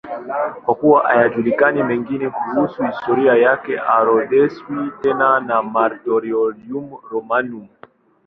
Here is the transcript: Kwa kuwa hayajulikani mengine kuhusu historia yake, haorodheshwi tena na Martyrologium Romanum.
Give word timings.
Kwa 0.65 0.75
kuwa 0.75 1.07
hayajulikani 1.07 1.83
mengine 1.83 2.29
kuhusu 2.29 2.83
historia 2.85 3.33
yake, 3.35 3.77
haorodheshwi 3.77 4.91
tena 5.01 5.39
na 5.39 5.63
Martyrologium 5.63 6.91
Romanum. 7.11 7.67